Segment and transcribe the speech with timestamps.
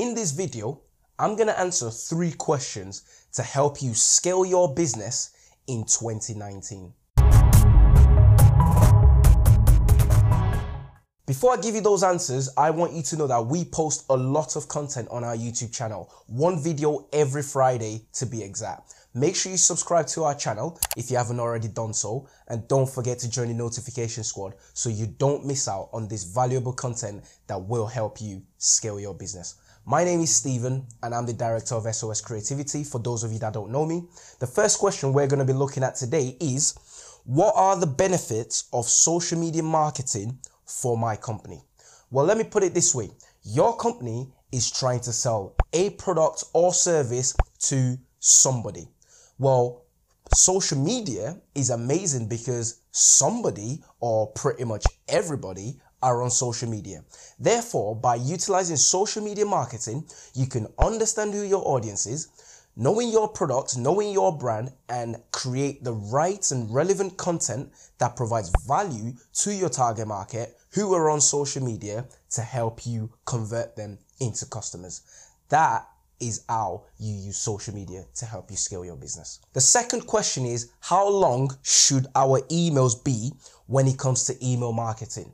[0.00, 0.80] In this video,
[1.18, 5.32] I'm going to answer three questions to help you scale your business
[5.66, 6.94] in 2019.
[11.26, 14.16] Before I give you those answers, I want you to know that we post a
[14.16, 18.94] lot of content on our YouTube channel, one video every Friday to be exact.
[19.12, 22.88] Make sure you subscribe to our channel if you haven't already done so, and don't
[22.88, 27.22] forget to join the notification squad so you don't miss out on this valuable content
[27.48, 29.56] that will help you scale your business.
[29.90, 33.40] My name is Stephen and I'm the director of SOS Creativity for those of you
[33.40, 34.04] that don't know me.
[34.38, 36.78] The first question we're going to be looking at today is
[37.24, 41.64] what are the benefits of social media marketing for my company?
[42.12, 43.10] Well, let me put it this way.
[43.42, 48.86] Your company is trying to sell a product or service to somebody.
[49.40, 49.86] Well,
[50.32, 57.04] social media is amazing because somebody or pretty much everybody are on social media.
[57.38, 60.04] Therefore, by utilizing social media marketing,
[60.34, 62.28] you can understand who your audience is,
[62.76, 68.52] knowing your product, knowing your brand, and create the right and relevant content that provides
[68.66, 73.98] value to your target market who are on social media to help you convert them
[74.20, 75.02] into customers.
[75.48, 75.86] That
[76.20, 79.40] is how you use social media to help you scale your business.
[79.54, 83.32] The second question is how long should our emails be
[83.66, 85.32] when it comes to email marketing?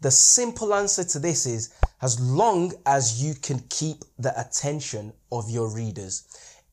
[0.00, 5.50] The simple answer to this is as long as you can keep the attention of
[5.50, 6.24] your readers.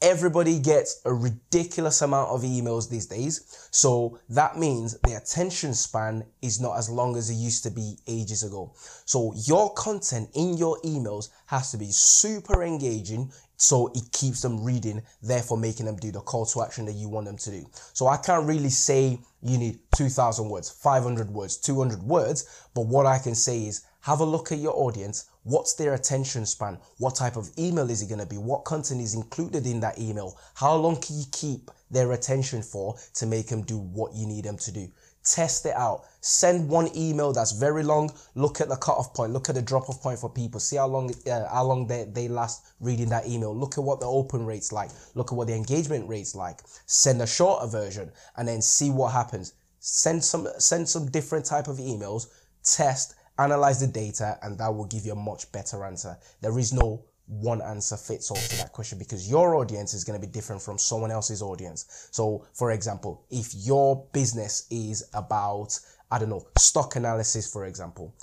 [0.00, 3.68] Everybody gets a ridiculous amount of emails these days.
[3.70, 7.96] So that means the attention span is not as long as it used to be
[8.08, 8.72] ages ago.
[9.04, 13.30] So your content in your emails has to be super engaging
[13.62, 17.08] so it keeps them reading, therefore making them do the call to action that you
[17.08, 17.64] want them to do.
[17.92, 23.06] So I can't really say you need 2000 words, 500 words, 200 words, but what
[23.06, 25.26] I can say is have a look at your audience.
[25.44, 26.76] What's their attention span?
[26.98, 28.36] What type of email is it going to be?
[28.36, 30.36] What content is included in that email?
[30.54, 34.44] How long can you keep their attention for to make them do what you need
[34.44, 34.88] them to do?
[35.24, 36.04] Test it out.
[36.20, 38.12] Send one email that's very long.
[38.34, 39.32] Look at the cutoff point.
[39.32, 40.60] Look at the drop off point for people.
[40.60, 43.54] See how long uh, how long they, they last reading that email.
[43.54, 44.90] Look at what the open rates like.
[45.14, 46.60] Look at what the engagement rates like.
[46.86, 49.54] Send a shorter version and then see what happens.
[49.80, 52.28] Send some send some different type of emails.
[52.64, 56.16] Test, analyze the data, and that will give you a much better answer.
[56.40, 60.20] There is no one answer fits all to that question because your audience is going
[60.20, 62.08] to be different from someone else's audience.
[62.10, 65.78] So, for example, if your business is about,
[66.10, 68.14] I don't know, stock analysis, for example,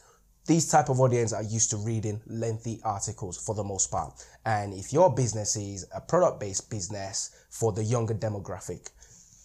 [0.45, 4.25] these type of audience are used to reading lengthy articles for the most part.
[4.45, 8.89] And if your business is a product-based business for the younger demographic,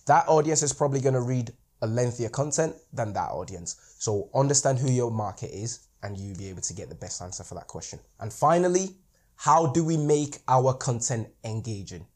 [0.06, 3.94] that audience is probably going to read a lengthier content than that audience.
[3.98, 7.44] So understand who your market is and you'll be able to get the best answer
[7.44, 7.98] for that question.
[8.20, 8.97] And finally,
[9.37, 12.06] how do we make our content engaging?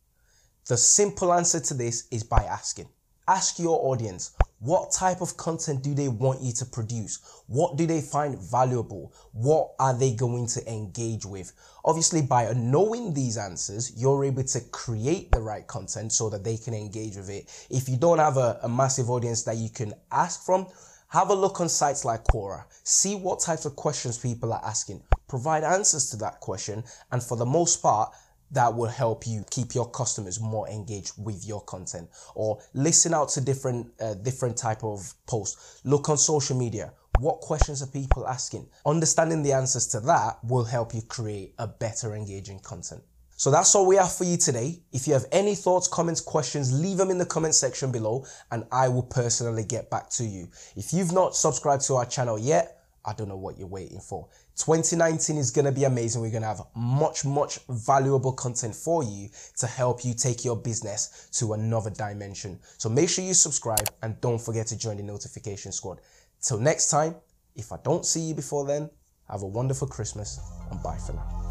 [0.68, 2.88] The simple answer to this is by asking.
[3.26, 7.18] Ask your audience, what type of content do they want you to produce?
[7.46, 9.12] What do they find valuable?
[9.32, 11.52] What are they going to engage with?
[11.84, 16.56] Obviously, by knowing these answers, you're able to create the right content so that they
[16.56, 17.66] can engage with it.
[17.70, 20.66] If you don't have a, a massive audience that you can ask from,
[21.08, 22.64] have a look on sites like Quora.
[22.82, 25.02] See what types of questions people are asking.
[25.28, 26.82] Provide answers to that question.
[27.12, 28.12] And for the most part,
[28.50, 33.28] that will help you keep your customers more engaged with your content or listen out
[33.28, 38.26] to different uh, different type of posts look on social media what questions are people
[38.26, 43.02] asking understanding the answers to that will help you create a better engaging content
[43.38, 44.80] so that's all we have for you today.
[44.92, 48.64] If you have any thoughts, comments, questions, leave them in the comment section below and
[48.72, 50.48] I will personally get back to you.
[50.74, 54.28] If you've not subscribed to our channel yet, I don't know what you're waiting for.
[54.56, 56.20] 2019 is going to be amazing.
[56.20, 59.28] We're going to have much, much valuable content for you
[59.58, 62.58] to help you take your business to another dimension.
[62.76, 66.00] So make sure you subscribe and don't forget to join the notification squad.
[66.42, 67.14] Till next time,
[67.56, 68.90] if I don't see you before then,
[69.30, 71.47] have a wonderful Christmas and bye for now.